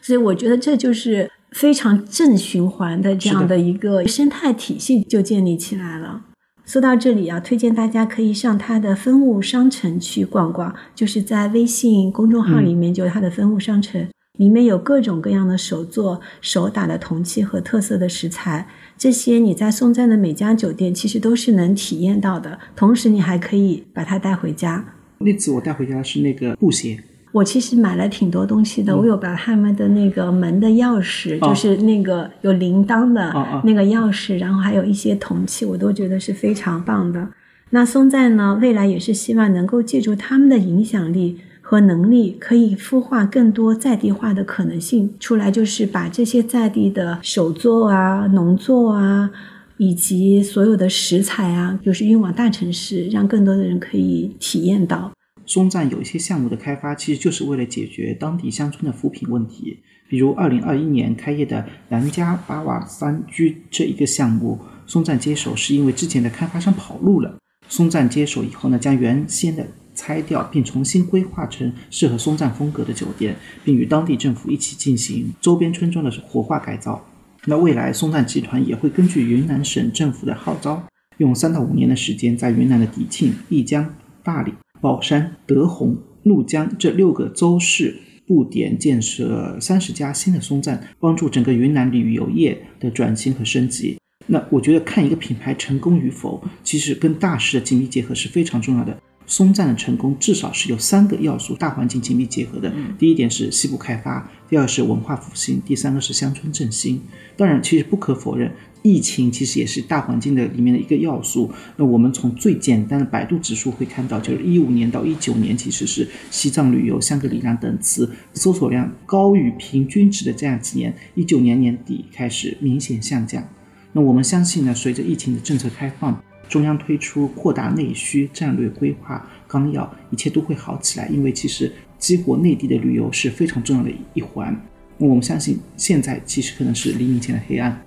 [0.00, 6.22] 所以我觉得这就是非常正循环的这样的一个生态体系就建立起来了。
[6.64, 14.06] 说到这里啊，推荐大家可以上它的分物商城去逛逛，就是在微信公众号里面就有它的分物商城。
[14.38, 18.66] 里面有各种各样的手作、手打的铜器和特色的食材，
[18.96, 22.58] 这些你在松赞的每家酒店其实都是能体验到的。
[22.74, 24.84] 同时，你还可以把它带回家。
[25.18, 26.98] 那次我带回家是那个布鞋。
[27.32, 33.30] 我其实买了挺多东西的，我有把他们的那个门的钥匙，就是那个有铃铛的
[33.64, 37.28] 那个钥匙，然后还有一些铜器，我都觉得是非常棒的。
[37.70, 41.38] 那松赞呢，未来也是希望能够借助他们的影响力。
[41.70, 49.30] 和能力可以孵化更多在地化的可能性出来，就是把这些在地的手作啊、农作啊，
[49.76, 55.12] 以及所有的食材啊，就是运往大城市，让更多的人可以体验到。
[55.44, 59.78] 松赞有一些项目的开发，其实就是为了解决当地乡村的扶贫问题。
[60.08, 67.36] 比如二零二一年开业的南迦巴瓦山居这一个项目，松赞接手是因为之前的开发商跑路了。
[67.68, 69.66] 松赞接手以后呢，将原先的
[69.98, 73.34] 拆掉，并重新规划成适合松赞风格的酒店，
[73.64, 77.04] 并与当地政府一起进行周边村庄的活化改造。
[77.46, 80.80] 那未来松赞集团也会根据云南省政府的号召，
[81.16, 83.92] 用三到五年的时间，在云南的迪庆、丽江、
[84.22, 93.98] 大理、保山、德宏、怒江这六个州市布点建设三十家新的松赞，帮助整个云南旅游业的转型和升级。
[94.26, 98.94] 那我觉得看一个品牌成功与否，其实跟大势的紧密结合是非常重要的。
[99.28, 102.72] 松赞的成功至少是有三个要素大环境紧密结合的。
[102.98, 107.00] 第一点是西部开发，第二是文化复兴，第三个是乡村振兴。
[107.36, 108.50] 当然，其实不可否认，
[108.82, 111.52] 疫情其实也是大环境的里面的一个要素。
[111.76, 120.96] 那我们从最简单的百度指数会看到，就是一五年到一九年，其实是西藏旅游、香格里拉等词搜索量高于平均值的这样几年。
[121.14, 123.46] 一九年年底开始明显下降。
[123.92, 126.18] 那我们相信呢，随着疫情的政策开放。
[126.48, 131.06] 中央推出扩大内需战略规划纲要，一切都会好起来。
[131.08, 134.58] 因为其实激活内地的旅游是非常重要的一环。
[134.96, 137.80] 我们相信，现在其实可能是黎明前的黑暗。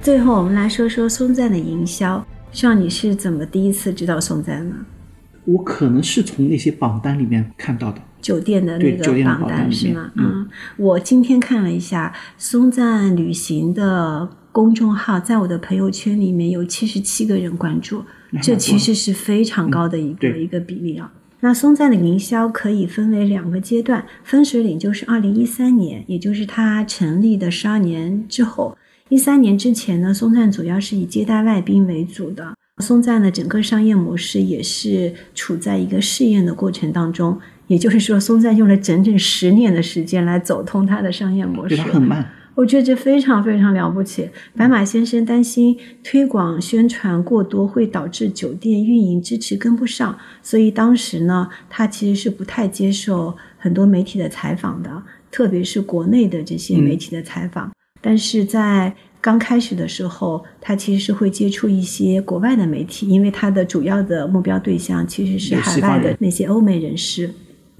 [0.00, 2.24] 最后，我们来说说松赞的营销。
[2.52, 4.86] 像你是怎么第一次知道松赞呢？
[5.46, 10.10] 我可能是从那些榜单里面看到的，酒店的那个榜单是吗？
[10.16, 18.04] 嗯，我今天看了一下松赞旅行的公众号，在我的朋友圈里面有七十七个人关注，
[18.42, 21.12] 这其实是非常高的一个一个比例啊。
[21.40, 28.76] 那松赞的营销可以分为两个阶段，分水岭就是二零一三年，也就是它成立的十二年之后。
[29.08, 32.55] 一三年之前呢，松赞主要是以接待外宾为主的。
[32.82, 41.76] 松赞的整个商业模式也是处在一个试验的过程当中，也就是说，松赞用了整整十年的时间来走通他的商业模式。
[41.76, 44.28] 很慢，我觉得这非常非常了不起。
[44.54, 45.74] 白马先生担心
[46.04, 57.72] 推广宣传过多会导致酒店运营支持跟不上，所以当时呢，他其实是不太接受很多媒体的采访的，特别是国内的这些媒体的采访。
[58.02, 58.94] 但是在
[59.26, 67.28] 刚开始的时候，他其实是会接触一些国外的媒体，因为他的主要的目标对象其实是海外的那些欧美人士。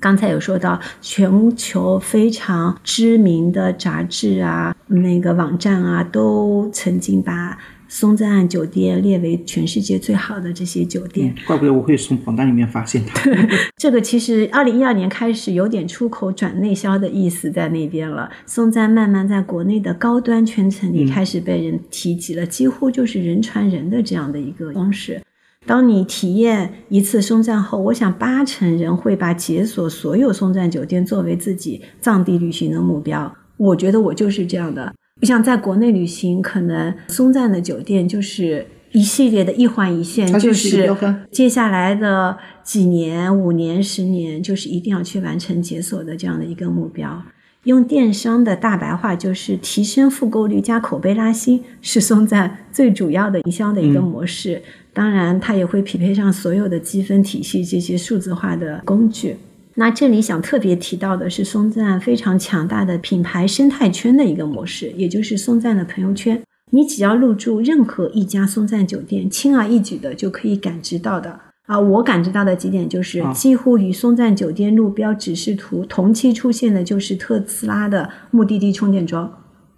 [0.01, 7.57] 刚才有说到，全球非常知名的杂志啊、那个网站啊，都曾经把。
[7.89, 13.31] 松赞酒店列为全世界最好的这些酒店，怪不得我会从榜单里面发现它。
[13.77, 18.31] 这个其实二零一二年开始有点出口转内销的意思在那边了。
[18.45, 25.23] 松赞慢慢在国内的高端圈层里开始被人提及了，几乎就是人传人的这样的一个方式。
[25.65, 33.35] 当你体验一次松赞后，我想八成人会把解锁所有松赞酒店作为自己藏地旅行的目标。
[33.57, 34.95] 我觉得我就是这样的。
[35.23, 40.95] 像在国内旅行，可能松赞的酒店就是一系列的一环一线，就是
[41.31, 47.23] 接下来的几年、五年、十年，就是一定要去完成解锁的这样的一个目标。
[47.65, 54.63] 用电商的大白话，就是提升复购率加口碑拉新，是松赞最主要的营销的一个模式。
[54.93, 59.37] 当然，它也会匹配上所有的积分体系这些数字化的工具。
[59.79, 66.43] 那这里想特别提到的是松赞非常强大的品牌生态圈的一个模式，也就是松赞的朋友圈。
[66.71, 71.79] 你只要入住任何一家松赞酒店，轻而易举的就可以感知到的啊。
[71.79, 79.31] 我感知到的几点就是，几乎与松赞酒店路标指示图同期出现的就是特斯拉的目的地充电桩。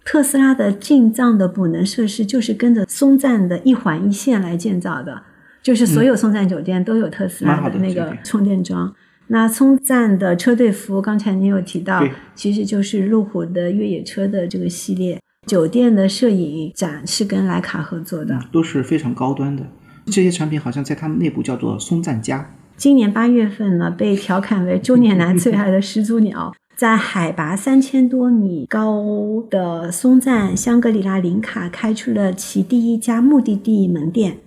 [0.05, 5.23] 特斯拉的进藏的补能设施就是跟着松赞的一环一线来建造的，
[5.61, 8.95] 就是所有松赞酒店都有特斯拉的那个充电桩。
[9.31, 12.03] 那松赞的车队服务，刚才您有提到，
[12.33, 15.19] 其实就是路虎的越野车的这个系列。
[15.45, 19.63] 酒店的摄影展是跟徕卡合作的，都是非常高端的。
[20.07, 22.53] 这些产品好像在他们内部叫做松赞家。
[22.75, 34.37] 今年八月份呢，被调侃为中年男最爱的始祖鸟，在海拔三千多米高的松赞香格里拉林卡开出了其第一家目的地门店。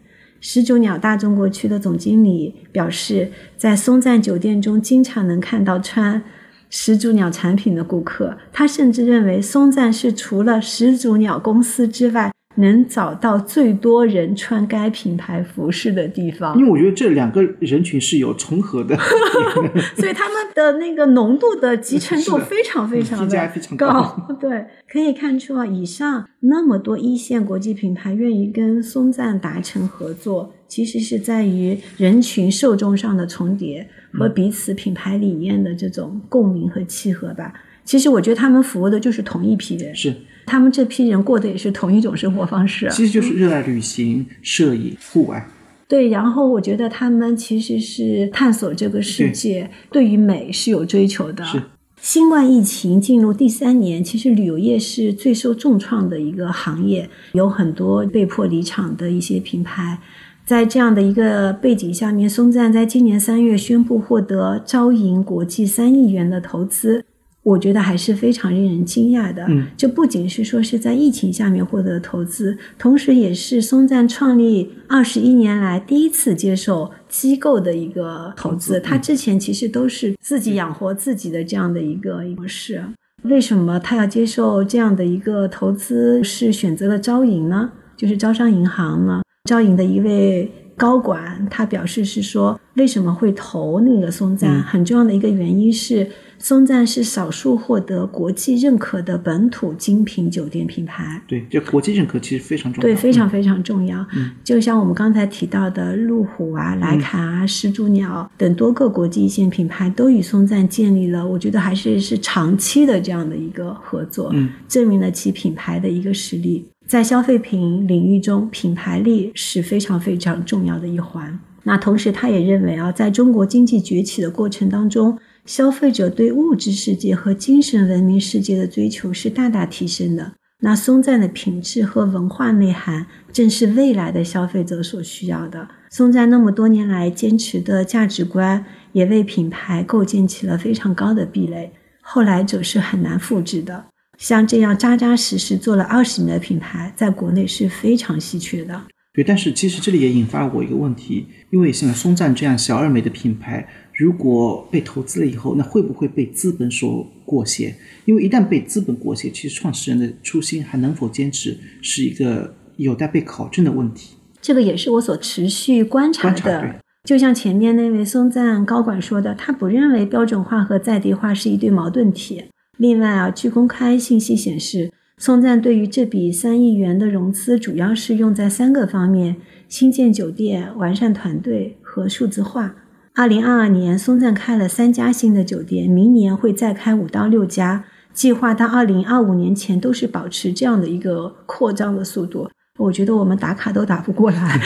[0.45, 6.21] 始祖鸟大中国区的总经理表示，在松赞酒店中经常能看到穿
[6.69, 8.37] 始祖鸟产品的顾客。
[8.53, 16.59] 他甚至认为，松赞是除了始祖鸟公司之外能找到最多人穿该品牌服饰的地方。
[16.59, 18.97] 因为我觉得这两个人群是有重合的，
[19.97, 24.37] 所以他们的那个浓度的集成度非常非常的高。
[24.41, 37.53] 对，可以看出啊，以上那么多一线国际品牌愿意跟松赞达成合作，其实是在于人群受众上的重叠和彼此品牌理念的这种共鸣和契合吧。
[37.85, 40.15] 其实我觉得他们服务的就是同一批人，是
[40.47, 45.49] 他们这批人过的也是同一种生活方式，其实就是热爱旅行、摄影、户外。
[45.89, 51.45] 对，然后我觉得他们其实是探索这个世界，对于美是有追求的。
[51.45, 51.63] 是
[52.01, 59.99] 新冠疫情进入第三年，其实旅游业是最受重创的一个行业，有很多被迫离场的一些品牌。
[60.45, 67.05] 在这样的一个背景下面，松赞在今年三月宣布获得招银国际三亿元的投资。
[67.45, 69.45] 我觉得还是非常令人惊讶的。
[69.49, 78.79] 嗯，这不仅是说是在疫情下面获得投资，同时也是松赞创立二十一年来第一次接受机构的一个投资。
[78.79, 82.81] 他之前其实都是自己养活自己的这样的一个模式。
[83.25, 86.23] 为什么他要接受这样的一个投资？
[86.23, 87.73] 是选择了招银呢？
[87.97, 89.23] 就是招商银行呢？
[89.49, 94.63] 招银的一位高管他表示是说，为什么会投那个松赞？
[94.63, 96.07] 很重要的一个原因是。
[96.43, 101.23] 松赞是少数获得国际认可的本土精品酒店品牌。
[101.29, 102.83] 对，这国际认可其实非常重要。
[102.83, 104.05] 对，非常非常重要。
[104.17, 114.31] 嗯，就像我们刚才提到的路虎啊、莱卡啊、始祖鸟等多个国际一线品牌，都与松赞建立了，我觉得还是是长期的这样的一个合作。
[114.33, 116.67] 嗯，证明了其品牌的一个实力。
[116.89, 121.39] 在消费品领域中，品牌力是非常非常重要的一环。
[121.63, 125.17] 那同时，他也认为啊，在中国经济崛起的过程当中。
[125.45, 130.35] 消费者对物质世界和精神文明世界的追求是大大提升的。
[130.61, 135.69] 那松赞的品质和文化内涵，正是未来的消费者所需要的。
[135.91, 143.87] 松赞那么多年来坚持的价值观，也为品牌构建起了非常高的壁垒，后来者是很难复制的。
[144.17, 148.81] 像这样扎扎实实做了二十年的品牌，在国内是非常稀缺的。
[149.13, 153.69] 对，但是其实这里也引发我一个问题，因为像松赞这样小而美的品牌。
[154.03, 157.73] 如果被投资了以后，那会不会被资本所裹挟？
[158.05, 164.17] 因为一旦被资本裹挟，其实创始人的初心还能否坚持，是一个有待被考证的问题。
[164.41, 166.81] 这个也是我所持续观察的。
[167.05, 172.43] 就像前面那位松赞高管说的，他不认为标准化和在地化是一对矛盾体。
[172.79, 179.37] 另外啊，据公开信息显示，松赞对于这笔三亿元的融资，主要是用在三个方面：
[179.69, 182.75] 新建酒店、完善团队和数字化。
[183.15, 187.85] 二零二二年，松赞开了三家新的酒店，明年会再开五到六家，
[188.15, 192.49] 计划到二零二五年前都是保持这样的一个扩张的速度。
[192.79, 194.59] 我觉得我们打卡都打不过来。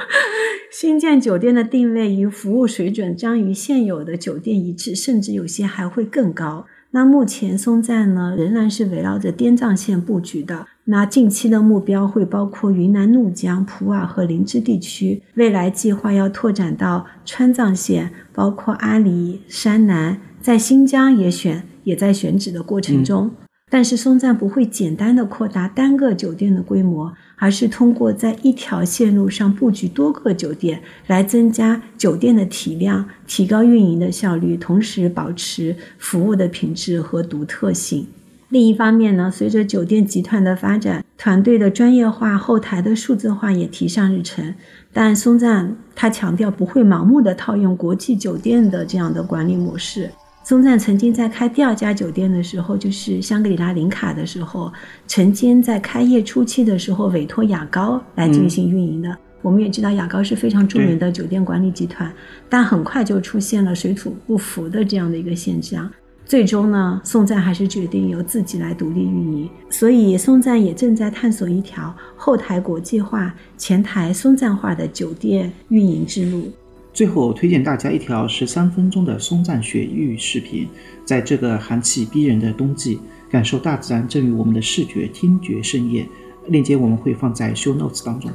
[0.72, 6.64] 新建酒店的定位与服务水准将与现有的酒店一致，甚至有些还会更高。
[6.92, 10.66] 那目前松赞呢，仍然是围绕着滇藏线布局的。
[10.86, 23.30] 那近期的目标会包括云南怒江、普洱和林芝地区，未来计划要拓展到川藏线，包括阿里、山南，在新疆也选也在选址的过程中。
[23.70, 38.06] 但是松赞不会简单的扩大单个酒店的规模，而是通过在一条线路上布局多个酒店，来增加酒店的体量，提高运营的效率，同时保持服务的品质和独特性。
[38.54, 44.54] 另一方面呢，随着酒店集团的发展，团队的专业化、后台的数字化也提上日程。
[44.92, 50.08] 但松赞他强调不会盲目的套用国际酒店的这样的管理模式。
[50.44, 54.72] 松赞曾经在开第二家酒店的时候，就是香格里拉林卡的时候，
[55.08, 59.18] 曾经在开业初期的时候委托雅高来进行运营的。
[59.42, 62.08] 我们也知道雅高是非常著名的酒店管理集团，
[62.48, 65.90] 但很快就出现了水土不服的这样的一个现象。
[66.26, 76.50] 最终呢，松赞还是决定由自己来独立运营，所以松赞也正在探索一条后台国际化、前台松赞化的酒店运营之路。
[76.94, 80.66] 最后推荐大家一条十三分钟的松赞雪域视频，
[81.04, 82.98] 在这个寒气逼人的冬季，
[83.30, 86.08] 感受大自然赠予我们的视觉、听觉盛宴。
[86.46, 88.30] 链接我们会放在 show notes 当中。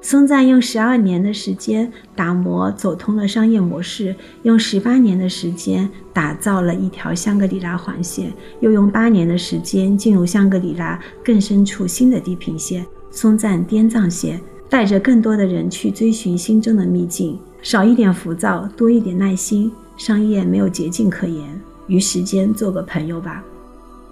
[0.00, 19.70] 松赞用十二年的时间打磨走通了商业模式，用十八年的时间打造了一条香格里拉环线，又用八年的时间进入香格里拉更深处新的地平线——松赞滇藏线，带着更多的人去追寻心中的秘境，少一点浮躁，多一点耐心。
[19.96, 23.42] 商业没有捷径可言，与时间做个朋友吧。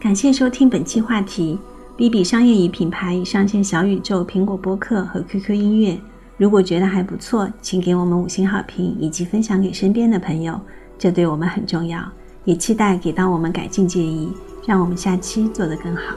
[0.01, 1.57] 感谢收听本期话题。
[1.97, 5.99] B B 商业与品牌已上线小宇宙、苹果播客和 QQ 音乐。
[6.37, 10.61] 如果觉得还不错，请给我们五星好评以及分享给身边的朋友，
[10.99, 12.07] 这对我们很重要。
[12.45, 14.31] 也期待给到我们改进建议，
[14.67, 16.15] 让我们下期做得更好。